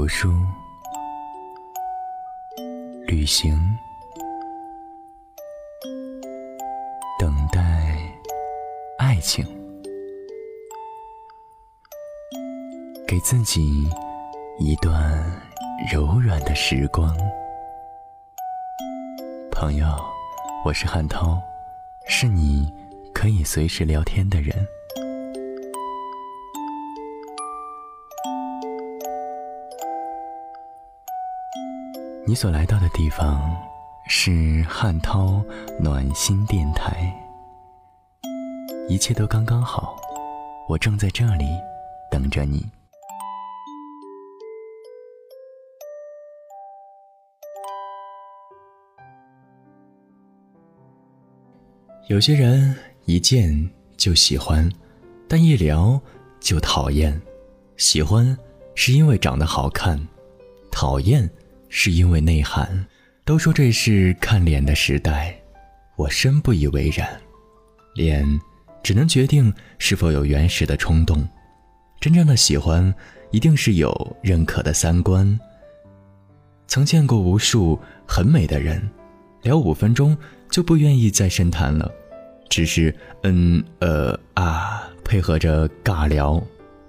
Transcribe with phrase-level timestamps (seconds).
[0.00, 0.32] 读书、
[3.04, 3.58] 旅行、
[7.18, 7.60] 等待
[8.96, 9.44] 爱情，
[13.08, 13.90] 给自己
[14.60, 15.20] 一段
[15.92, 17.12] 柔软的时光。
[19.50, 19.84] 朋友，
[20.64, 21.42] 我是汉涛，
[22.06, 22.72] 是你
[23.12, 24.64] 可以随时聊天的人。
[32.28, 33.56] 你所来到的地方
[34.06, 35.42] 是汉涛
[35.80, 37.10] 暖心电台，
[38.86, 39.96] 一切都刚刚好，
[40.68, 41.46] 我正在这里
[42.10, 42.62] 等着你。
[52.10, 52.76] 有些人
[53.06, 54.70] 一见就喜欢，
[55.26, 55.98] 但一聊
[56.40, 57.18] 就讨厌。
[57.78, 58.36] 喜欢
[58.74, 59.98] 是因为长得好看，
[60.70, 61.26] 讨厌。
[61.68, 62.86] 是因为内涵，
[63.24, 65.38] 都说这是看脸的时代，
[65.96, 67.08] 我深不以为然。
[67.94, 68.26] 脸
[68.82, 71.26] 只能决定是否有原始的冲动，
[72.00, 72.94] 真正的喜欢
[73.30, 75.38] 一定是有认可的三观。
[76.66, 78.88] 曾见过无数很美的人，
[79.42, 80.16] 聊五分钟
[80.50, 81.90] 就不愿意再深谈了，
[82.48, 86.42] 只是嗯呃啊配合着尬聊。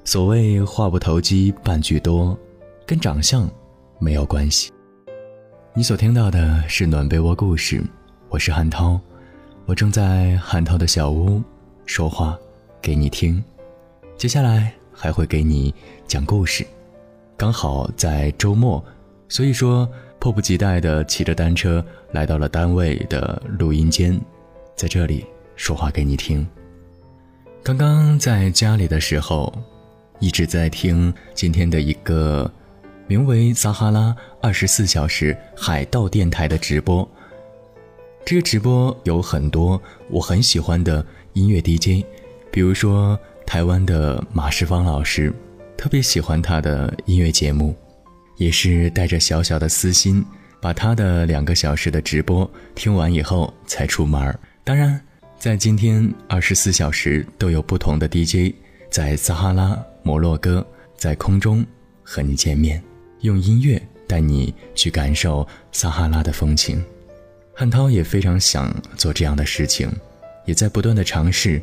[0.06, 2.38] 所谓话不投机半句多，
[2.86, 3.50] 跟长相。
[4.00, 4.72] 没有关系。
[5.74, 7.84] 你所听到的是暖被窝故事，
[8.30, 9.00] 我是韩涛，
[9.66, 11.44] 我正在韩涛的小屋
[11.86, 12.40] 说话
[12.82, 13.44] 给你听。
[14.18, 15.74] 接下来还会给你
[16.08, 16.66] 讲故事。
[17.36, 18.84] 刚好在周末，
[19.28, 24.20] 所以说迫不及待的骑着单车来到了单位的录音间，
[24.76, 25.26] 在这里
[25.58, 26.48] 说话给你听。
[27.62, 29.54] 刚刚在家里的时候，
[30.20, 32.50] 一直在听今天的一个。
[33.10, 37.10] 名为“撒哈拉二十四小时海盗电台”的直播。
[38.24, 39.82] 这个直播有很多
[40.12, 41.04] 我很喜欢的
[41.34, 42.06] 音乐 DJ，
[42.52, 45.34] 比如说台湾的马世芳老师，
[45.76, 47.76] 特别喜欢他的音乐节目，
[48.38, 50.24] 也是带着小小的私心，
[50.62, 54.38] 把他的两个小时的直播听完以后才出门。
[54.64, 55.02] 当然，
[55.40, 58.54] 在今天二十四小时都有不同的 DJ
[58.92, 60.64] 在撒哈拉摩洛哥
[60.96, 61.66] 在空中
[62.04, 62.80] 和你见面。
[63.22, 66.84] 用音乐带你去感受撒哈拉的风情，
[67.54, 69.92] 汉涛也非常想做这样的事情，
[70.46, 71.62] 也在不断的尝试，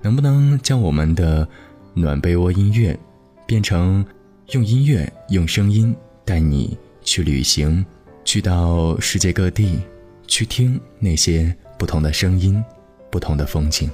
[0.00, 1.46] 能不能将我们的
[1.94, 2.98] 暖被窝音乐
[3.46, 4.04] 变成
[4.52, 7.84] 用音乐、用声音带你去旅行，
[8.24, 9.78] 去到世界各地，
[10.26, 12.64] 去听那些不同的声音、
[13.10, 13.90] 不同的风景。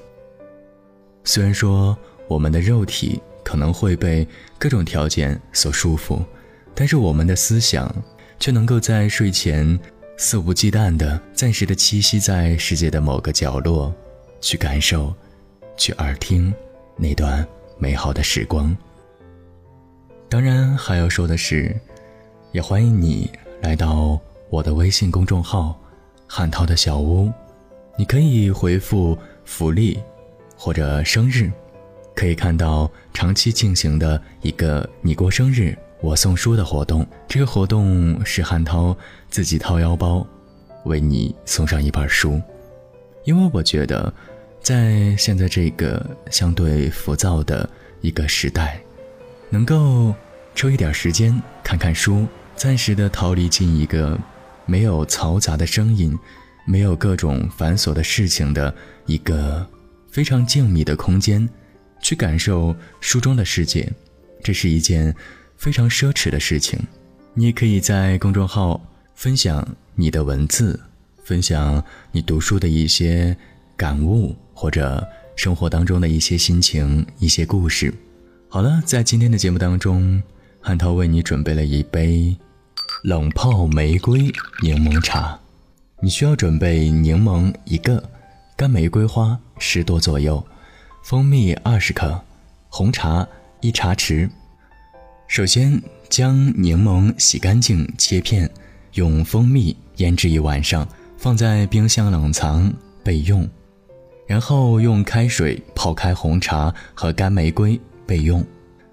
[1.25, 1.97] 虽然说
[2.29, 4.27] 我们的肉体可能会被
[4.59, 6.23] 各种条件所束缚。
[6.75, 7.95] 但是我们的思想，
[8.41, 9.79] 却能够在睡前
[10.17, 13.93] 肆无忌惮的暂时的栖息在世界的某个角落，
[14.41, 15.15] 去感受，
[15.77, 16.53] 去耳听
[16.97, 17.47] 那段
[17.79, 18.77] 美好的时光。
[20.29, 21.79] 当然还要说的是，
[22.53, 24.19] 也欢迎你来到
[24.49, 25.79] 我的微信公众号
[26.27, 27.31] “汉涛的小屋”，
[27.99, 30.01] 你可以回复福利
[30.57, 31.51] 或者生日，
[32.15, 35.77] 可以看到长期进行的一个你过生日。
[36.03, 38.95] 我送书的活动，这个活动是汉涛
[39.31, 40.27] 自己掏腰包，
[40.85, 42.43] 为你送上一本书，
[43.25, 44.13] 因为我觉得，
[44.61, 47.71] 在现在这个相对浮躁的
[48.01, 48.83] 一个时代，
[49.49, 50.13] 能够
[50.57, 52.27] 抽一点时间看看书，
[52.57, 54.19] 暂时的逃离进一个
[54.67, 56.19] 没有嘈杂的声音、
[56.67, 58.75] 没有各种繁琐的事情的
[59.07, 59.65] 一个
[60.11, 61.49] 非常静谧的空间，
[62.03, 63.89] 去感受书中的世界，
[64.43, 65.15] 这是一件。
[65.63, 66.77] 非常奢侈的事情，
[67.35, 68.81] 你也可以在公众号
[69.15, 69.65] 分享
[69.95, 70.81] 你的文字，
[71.23, 71.81] 分享
[72.11, 73.37] 你读书的一些
[73.77, 75.07] 感悟，或者
[75.37, 77.95] 生活当中的一些心情、一些故事。
[78.49, 80.21] 好了，在今天的节目当中，
[80.61, 82.37] 汉涛为你准备了一杯
[83.05, 84.19] 冷泡玫瑰
[84.65, 85.39] 柠檬茶。
[86.01, 88.03] 你需要准备柠檬一个，
[88.57, 90.45] 干玫瑰花十多左右，
[91.05, 92.21] 蜂蜜二十克，
[92.69, 93.25] 红茶
[93.61, 94.29] 一茶匙。
[95.33, 95.81] 首先
[96.11, 98.51] 将柠檬洗干净切片，
[98.93, 100.87] 用蜂蜜腌制一晚上，
[101.17, 102.71] 放在冰箱冷藏
[103.03, 103.49] 备用。
[104.27, 108.45] 然后用开水泡开红茶和干玫瑰备用。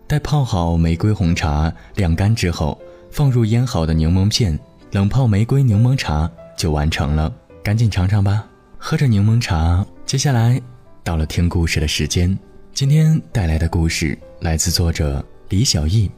[0.08, 2.80] 待泡好玫瑰红茶晾干之后，
[3.12, 4.58] 放入腌好的柠檬片，
[4.94, 7.30] 冷泡玫瑰柠檬茶就完成了。
[7.62, 8.48] 赶紧尝尝吧，
[8.78, 9.86] 喝着柠檬茶。
[10.06, 10.62] 接下来
[11.04, 12.40] 到了听故事的时间，
[12.74, 16.10] 今天带来的故事来自作者李小艺。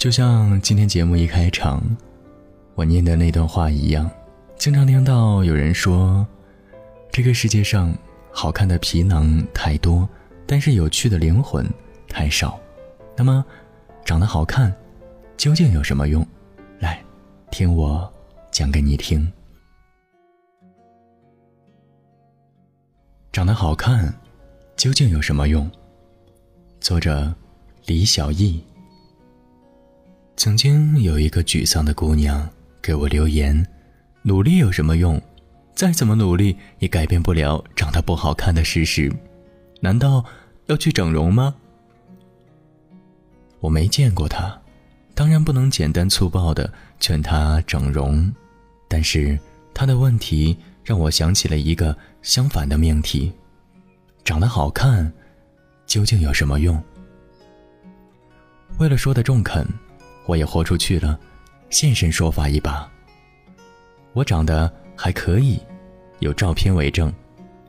[0.00, 1.84] 就像今天节目一开场，
[2.74, 4.10] 我念的那段话一样，
[4.56, 6.26] 经常听到有人说，
[7.12, 7.94] 这个世界上
[8.32, 10.08] 好看的皮囊太多，
[10.46, 11.68] 但是有趣的灵魂
[12.08, 12.58] 太少。
[13.14, 13.44] 那么，
[14.02, 14.74] 长得好看
[15.36, 16.26] 究竟有什么用？
[16.78, 17.04] 来，
[17.50, 18.10] 听我
[18.50, 19.30] 讲给你听。
[23.32, 24.10] 长得好看
[24.76, 25.70] 究竟有什么用？
[26.80, 27.30] 作者
[27.84, 28.64] 李小艺。
[30.36, 32.48] 曾经有一个沮丧的姑娘
[32.80, 33.66] 给我留言
[34.22, 35.20] ：“努力有什么用？
[35.74, 39.12] 再怎么努力也改变不了长得不好看的事实。
[39.80, 40.24] 难道
[40.66, 41.54] 要去整容吗？”
[43.60, 44.58] 我没见过她，
[45.14, 48.32] 当然不能简单粗暴的劝她整容。
[48.88, 49.38] 但是
[49.74, 53.30] 她的问题让我想起了一个相反的命题：
[54.24, 55.12] 长得好看
[55.86, 56.82] 究竟有什么用？
[58.78, 59.66] 为了说的中肯。
[60.30, 61.18] 我也豁出去了，
[61.70, 62.88] 现身说法一把。
[64.12, 65.58] 我长得还可以，
[66.20, 67.12] 有照片为证，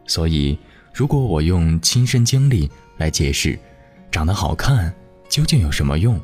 [0.05, 0.55] 所以
[0.93, 3.57] 如果我用亲身经历来解释，
[4.11, 4.93] 长得好看
[5.27, 6.21] 究竟有什么用，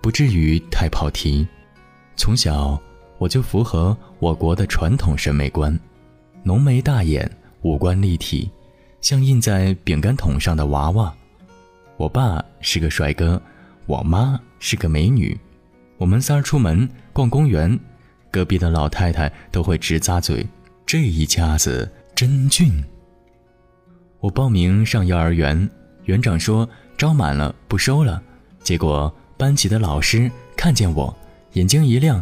[0.00, 1.44] 不至于太跑题。
[2.14, 2.80] 从小
[3.18, 5.76] 我就符合我国的传统审美观，
[6.44, 7.28] 浓眉大眼，
[7.62, 8.48] 五官立体，
[9.00, 11.12] 像印在饼干桶上的娃娃。
[11.96, 13.42] 我爸是个帅哥，
[13.86, 15.36] 我妈是个美女。
[16.02, 17.78] 我们仨出门逛公园，
[18.28, 20.44] 隔壁的老太太都会直咂嘴
[20.84, 22.82] ：“这一家子真俊。”
[24.18, 25.70] 我报名上幼儿园，
[26.06, 26.68] 园长说
[26.98, 28.20] 招满了不收了。
[28.64, 31.16] 结果班级的老师看见我，
[31.52, 32.20] 眼睛一亮：“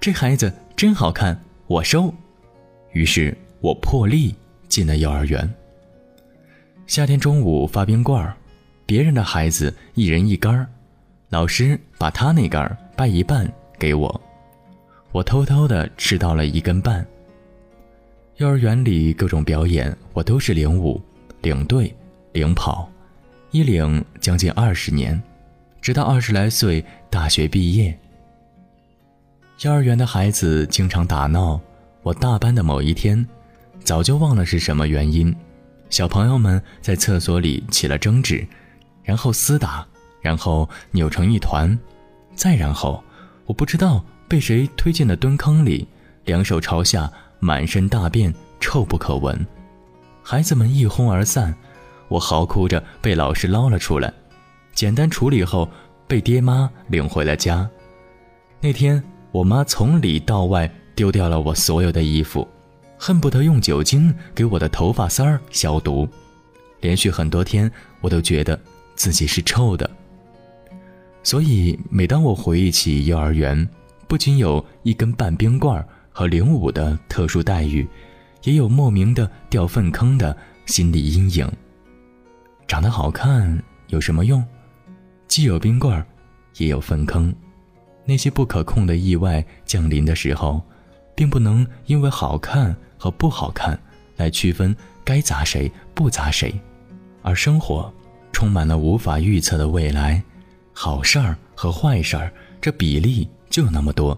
[0.00, 2.10] 这孩子真好看，我收。”
[2.92, 4.34] 于是我破例
[4.68, 5.54] 进了幼儿园。
[6.86, 8.34] 夏天中午发冰棍儿，
[8.86, 10.66] 别人的孩子一人一根儿，
[11.28, 12.74] 老师把他那根儿。
[12.98, 13.48] 掰一半
[13.78, 14.20] 给我，
[15.12, 17.06] 我偷偷的吃到了一根半。
[18.38, 21.00] 幼儿园里各种表演，我都是领舞、
[21.40, 21.94] 领队、
[22.32, 22.90] 领跑，
[23.52, 25.22] 一领将近二十年，
[25.80, 27.96] 直到二十来岁大学毕业。
[29.60, 31.60] 幼儿园的孩子经常打闹，
[32.02, 33.24] 我大班的某一天，
[33.84, 35.32] 早就忘了是什么原因，
[35.88, 38.44] 小朋友们在厕所里起了争执，
[39.04, 39.86] 然后厮打，
[40.20, 41.78] 然后扭成一团。
[42.38, 43.02] 再然后，
[43.46, 45.88] 我不知道被谁推进了蹲坑里，
[46.24, 49.44] 两手朝下，满身大便，臭不可闻。
[50.22, 51.52] 孩子们一哄而散，
[52.06, 54.14] 我嚎哭着被老师捞了出来，
[54.72, 55.68] 简单处理后
[56.06, 57.68] 被爹妈领回了家。
[58.60, 59.02] 那天，
[59.32, 62.46] 我妈从里到外丢掉了我所有的衣服，
[62.96, 66.08] 恨不得用酒精给我的头发丝儿消毒。
[66.82, 67.68] 连续很多天，
[68.00, 68.56] 我都觉得
[68.94, 69.90] 自己是臭的。
[71.22, 73.68] 所以，每当我回忆起幼儿园，
[74.06, 77.86] 不仅有一根半冰棍和领舞的特殊待遇，
[78.44, 80.34] 也有莫名的掉粪坑的
[80.64, 81.50] 心理阴影。
[82.66, 84.42] 长得好看有什么用？
[85.26, 86.02] 既有冰棍
[86.56, 87.34] 也有粪坑。
[88.06, 90.62] 那些不可控的意外降临的时候，
[91.14, 93.78] 并不能因为好看和不好看
[94.16, 94.74] 来区分
[95.04, 96.58] 该砸谁不砸谁，
[97.20, 97.92] 而生活
[98.32, 100.22] 充满了无法预测的未来。
[100.80, 104.16] 好事儿和坏事儿，这比例就那么多，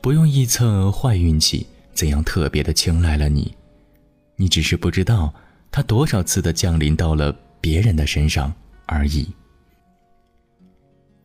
[0.00, 3.54] 不用臆测坏运气怎样特别的青睐了你，
[4.36, 5.34] 你只是不知道
[5.70, 8.50] 它多少次的降临到了别人的身上
[8.86, 9.28] 而已。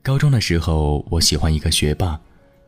[0.03, 2.19] 高中的时候，我喜欢一个学霸，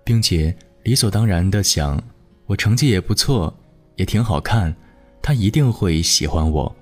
[0.06, 2.02] 并且理所当然的想，
[2.46, 3.54] 我成绩也不错，
[3.98, 4.74] 也挺好看，
[5.22, 6.74] 他一定会喜欢我。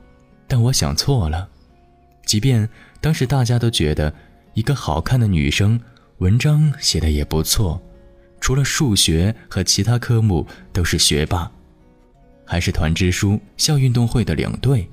[0.47, 1.49] 但我想错了，
[2.23, 2.69] 即便
[3.01, 4.13] 当时大家都觉得。
[4.53, 5.79] 一个好看的女生，
[6.17, 7.81] 文章写的也不错，
[8.41, 11.49] 除了数学和其他科目都是学霸，
[12.45, 14.89] 还是团支书、校运动会的领队，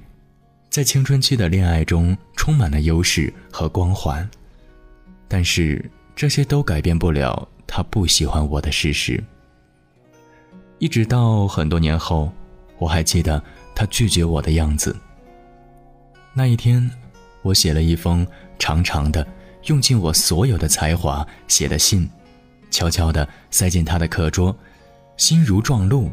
[0.71, 4.29] 在青春期的恋爱中充满了优势和光环。
[5.27, 5.85] 但是
[6.15, 9.23] 这些都改变不了他不喜欢我的事实。
[10.79, 12.33] 一直到很多年后，
[12.79, 13.43] 我还记得
[13.75, 14.97] 他拒绝我的样子。
[16.33, 16.89] 那一天，
[17.43, 18.25] 我写了一封
[18.57, 19.27] 长长的。
[19.69, 22.09] 用尽我所有的才华写的信，
[22.71, 24.57] 悄悄地塞进他的课桌，
[25.17, 26.11] 心如撞鹿。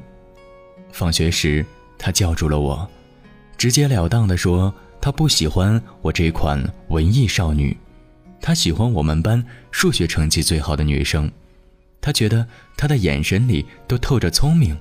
[0.91, 1.65] 放学时，
[1.97, 2.87] 他叫住了我，
[3.57, 7.75] 直截了当地说：“他不喜欢我这款文艺少女，
[8.41, 11.31] 他喜欢我们班数学成绩最好的女生。
[12.01, 12.45] 他觉得
[12.77, 14.77] 他的眼神里都透着聪明。”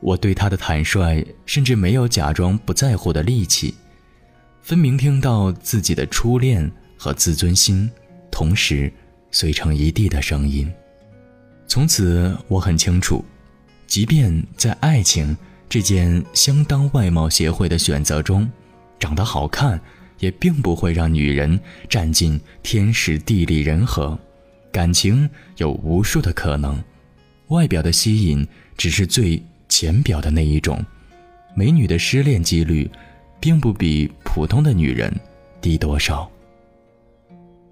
[0.00, 3.74] 我对他的坦率，甚至没有假装不在乎的力气，
[4.62, 6.72] 分明听到自己的初恋。
[7.00, 7.90] 和自尊心
[8.30, 8.92] 同时
[9.30, 10.70] 碎成一地的声音。
[11.66, 13.24] 从此，我很清楚，
[13.86, 15.34] 即便在爱情
[15.66, 18.46] 这件相当外貌协会的选择中，
[18.98, 19.80] 长得好看
[20.18, 24.18] 也并不会让女人占尽天时地利人和。
[24.70, 26.84] 感情有无数的可能，
[27.48, 30.84] 外表的吸引只是最浅表的那一种。
[31.54, 32.90] 美女的失恋几率，
[33.40, 35.10] 并不比普通的女人
[35.62, 36.30] 低多少。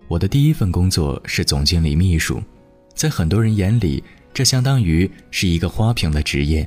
[0.08, 2.42] 我的第一份工作是总经理秘书。
[2.94, 6.66] 在很多人眼里，这相当于是一个花瓶的职业，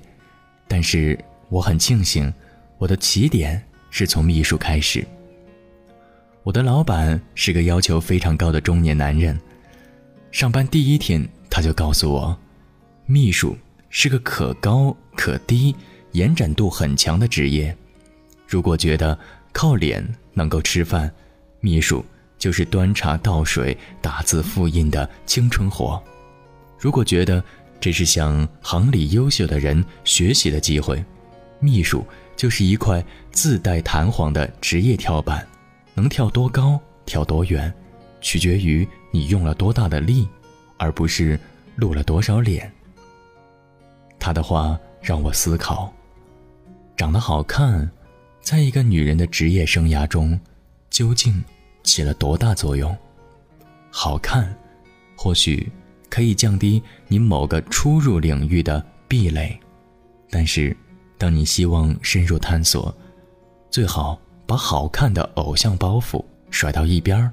[0.68, 1.18] 但是
[1.50, 2.32] 我很庆幸，
[2.78, 5.06] 我的起点是从秘书开始。
[6.44, 9.38] 我的老板是个要求非常高的中年男人，
[10.32, 12.38] 上班第一天他就告诉我，
[13.08, 13.58] 秘书
[13.90, 15.76] 是个可高可低、
[16.12, 17.76] 延展度很强的职业，
[18.48, 19.18] 如果觉得
[19.52, 21.12] 靠脸能够吃饭，
[21.60, 22.06] 秘书
[22.42, 26.02] 就是端茶倒水、打字复印的青春活。
[26.80, 27.44] 如果觉得
[27.80, 31.06] 这是向行里优秀的人学习的机会，
[31.60, 32.04] 秘书
[32.36, 35.48] 就是一块自带弹簧的职业跳板，
[35.94, 37.72] 能跳多高、跳多远，
[38.22, 40.28] 取决于你用了多大的力，
[40.78, 41.40] 而不是
[41.76, 42.74] 露了多少脸。
[44.20, 45.94] 他的话让我思考：
[46.98, 47.88] 长得好看，
[48.42, 50.40] 在一个女人的职业生涯中，
[50.90, 51.44] 究竟
[51.84, 52.96] 起了多大作用？
[53.90, 54.56] 好看，
[55.16, 55.72] 或许。
[56.12, 59.58] 可以降低你某个初入领域的壁垒，
[60.30, 60.76] 但是，
[61.18, 62.94] 当你希望深入探索，
[63.70, 67.32] 最好把好看的偶像包袱甩到一边儿，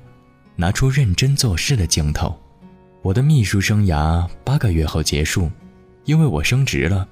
[0.54, 2.38] 拿出认真做事的劲头。
[3.02, 5.50] 我的秘书生涯八个月后结束，
[6.04, 7.08] 因为我升职了，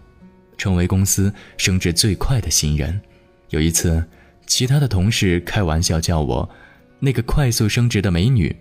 [0.57, 3.01] 成为公司升职最快的新人。
[3.49, 4.05] 有一次，
[4.47, 6.49] 其他的同事开玩笑叫我
[6.99, 8.55] “那个快速升职的美女”，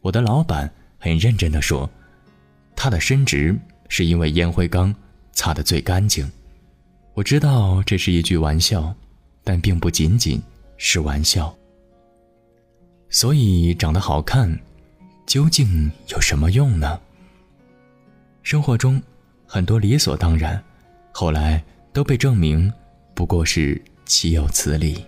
[0.00, 1.88] 我的老板很认真地说。
[2.74, 3.54] 她的升职
[3.88, 4.94] 是因为烟灰缸
[5.32, 6.30] 擦得最干净。
[7.12, 8.94] 我知道这是一句玩笑，
[9.44, 10.40] 但并不仅仅
[10.78, 11.54] 是玩笑。
[13.10, 14.58] 所以长得好看，
[15.26, 16.98] 究竟有什么用呢？
[18.42, 19.02] 生活中
[19.46, 20.62] 很多理所当然，
[21.12, 21.62] 后来
[21.92, 22.72] 都被证明
[23.12, 25.04] 不过是岂有此理。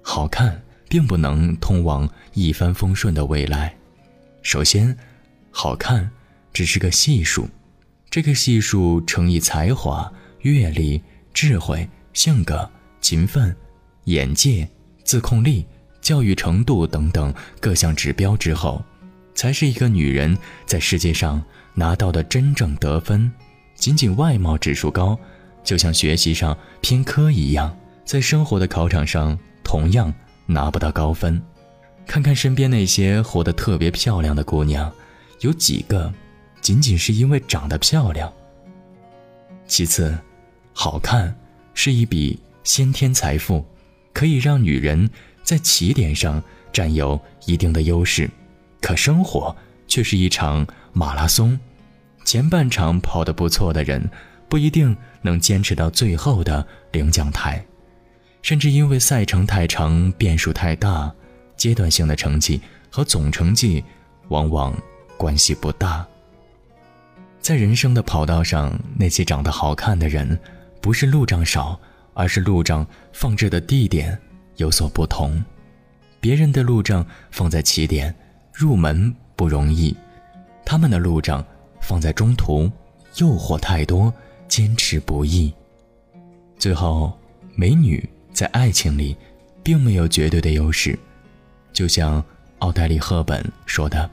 [0.00, 3.74] 好看并不能通往一帆风顺的未来。
[4.42, 4.96] 首先，
[5.50, 6.10] 好看。
[6.50, 7.48] 只是个系数，
[8.10, 11.00] 这个系数乘以才华、阅历、
[11.32, 12.68] 智慧、性格、
[13.00, 13.54] 勤奋、
[14.04, 14.68] 眼界、
[15.04, 15.64] 自控力、
[16.00, 18.82] 教育程度等等各项指标之后，
[19.34, 21.40] 才是一个女人在世界上
[21.74, 23.30] 拿到的真正得分。
[23.76, 25.16] 仅仅外貌指数高，
[25.62, 30.12] 就像学习上偏科一样，在生活的考场上同样
[30.48, 31.40] 拿不到高分。
[32.06, 34.90] 看看身边那些活得特别漂亮的姑娘，
[35.40, 36.12] 有几个？
[36.60, 38.32] 仅仅是因为长得漂亮。
[39.66, 40.18] 其次，
[40.72, 41.32] 好看
[41.74, 43.64] 是一笔先天财富，
[44.12, 45.08] 可以让女人
[45.44, 48.28] 在起点上占有一定的优势。
[48.80, 49.54] 可生活
[49.86, 51.58] 却是一场马拉松，
[52.24, 54.10] 前半场跑得不错的人，
[54.48, 57.64] 不一定能坚持到最后的领奖台，
[58.42, 61.12] 甚至因为赛程太长、变数太大，
[61.56, 63.84] 阶段性的成绩和总成绩
[64.28, 64.76] 往往
[65.16, 66.06] 关系不大。
[67.40, 70.38] 在人生的跑道上，那些长得好看的人，
[70.80, 71.78] 不是路障少，
[72.14, 74.18] 而是路障放置的地点
[74.56, 75.42] 有所不同。
[76.20, 78.14] 别人的路障放在起点，
[78.52, 79.94] 入门不容易；
[80.64, 81.44] 他们的路障
[81.80, 82.70] 放在中途，
[83.16, 84.12] 诱惑太多，
[84.48, 85.52] 坚持不易。
[86.58, 87.16] 最后，
[87.54, 88.06] 美女
[88.38, 89.16] 在爱情里，
[89.64, 90.96] 并没有绝对的优势。
[91.72, 92.24] 就像
[92.60, 94.08] 奥黛丽·赫本说的：“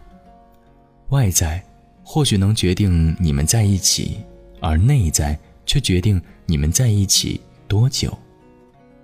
[1.14, 1.64] 外在。”
[2.08, 4.20] 或许能决定你们在一起，
[4.62, 8.16] 而内在却决定你们在一起多久。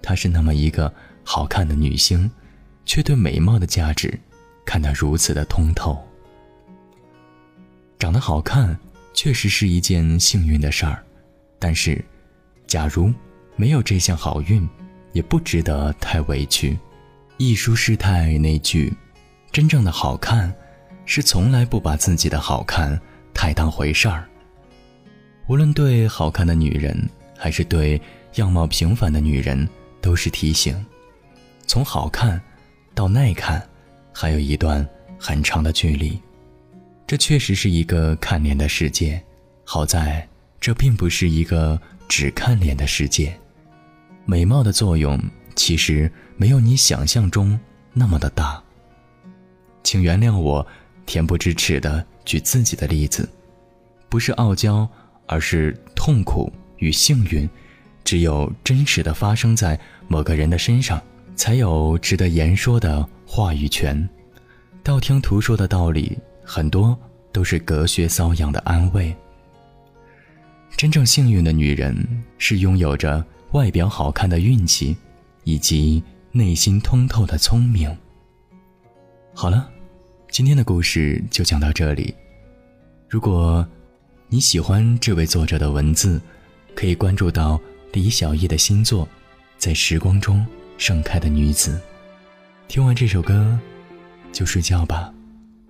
[0.03, 2.29] 她是那么一个好看的女星，
[2.85, 4.19] 却对美貌的价值
[4.63, 5.99] 看得如此的通透。
[7.97, 8.77] 长得好看
[9.15, 11.03] 确实是一件幸运的事儿，
[11.57, 12.05] 但是，
[12.67, 13.11] 假如
[13.55, 14.69] 没有这项好运，
[15.13, 16.77] 也不值得太委屈。
[17.38, 18.94] 一书师太那句
[19.51, 20.53] ：“真正的好看。”
[21.03, 22.98] 是从来不把自己的好看
[23.34, 24.30] 太当回事儿。
[25.48, 28.00] 无论对好看的女人，还是对
[28.36, 29.68] 样貌平凡的女人，
[30.00, 30.86] 都是提醒：
[31.65, 32.39] 从好看
[32.94, 33.68] 到耐看，
[34.13, 34.88] 还有一段
[35.20, 36.18] 很长的距离。
[37.06, 39.22] 这确实是一个看脸的世界，
[39.65, 40.25] 好在
[40.62, 43.38] 这并不是一个只看脸的世界。
[44.25, 45.19] 美貌的作用
[45.55, 47.59] 其实没有你想象中
[47.93, 48.61] 那么的大。
[49.83, 50.65] 请原谅我。
[51.07, 53.27] 恬不知耻的举自己的例子，
[54.07, 54.87] 不是傲娇，
[55.25, 57.49] 而是痛苦与幸运，
[58.05, 61.01] 只有真实的发生在某个人的身上，
[61.35, 64.07] 才有值得言说的话语权。
[64.83, 66.97] 道听途说的道理，很多
[67.33, 69.13] 都是隔靴搔痒的安慰。
[70.77, 74.96] 真正幸运的女人，是拥有着外表好看的运气，
[75.43, 77.96] 以及内心通透的聪明。
[79.34, 79.70] 好了，
[80.29, 82.15] 今天的故事就讲到这里。
[83.10, 83.67] 如果
[84.29, 86.22] 你喜欢这位作者的文字，
[86.74, 87.60] 可以关注到
[87.91, 89.05] 李小艺的新作
[89.58, 90.46] 《在时光中
[90.77, 91.72] 盛开的女子》。
[92.70, 93.60] 听完这首歌，
[94.31, 95.13] 就睡觉吧，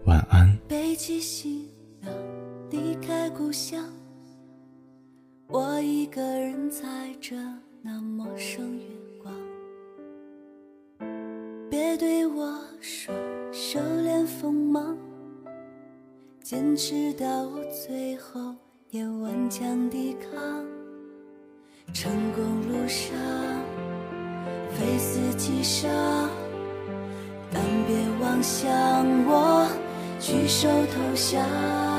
[0.05, 0.55] 晚安。
[0.67, 1.67] 背起行
[1.99, 2.13] 囊，
[2.69, 3.83] 离开故乡。
[5.47, 6.87] 我一个人踩
[7.19, 7.35] 着
[7.83, 8.83] 那陌生月
[9.23, 9.33] 光，
[11.67, 13.11] 别对我说
[13.51, 14.95] 收敛锋芒，
[16.43, 17.49] 坚持到
[17.85, 18.53] 最后
[18.91, 20.63] 也顽强抵抗。
[21.91, 23.17] 成功路上
[24.69, 25.89] 非死即伤，
[27.51, 28.63] 但别妄想
[29.25, 29.67] 我
[30.19, 31.90] 举手投降。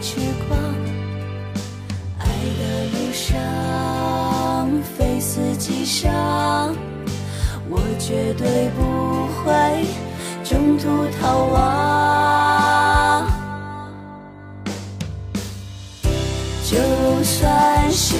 [0.00, 0.58] 痴狂。
[2.18, 2.24] 爱
[2.58, 3.26] 的路上
[4.96, 6.74] 非死即伤，
[7.68, 9.86] 我绝对不会
[10.44, 11.56] 中途逃亡。
[16.64, 16.76] 就
[17.24, 18.14] 算是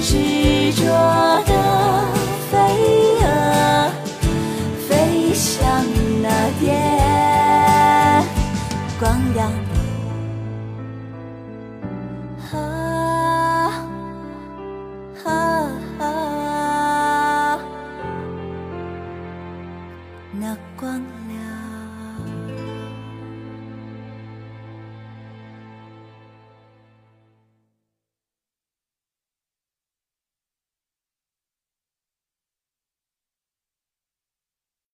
[0.00, 1.47] 执着